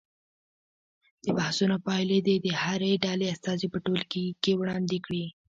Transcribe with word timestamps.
د 1.23 1.25
بحثونو 1.37 1.75
پایلې 1.85 2.17
دې 2.27 2.35
د 2.45 2.47
هرې 2.61 2.91
ډلې 3.05 3.27
استازي 3.33 3.67
په 3.73 3.77
ټولګي 3.83 4.25
کې 4.43 4.51
وړاندې 4.59 4.97
کړي. 5.05 5.25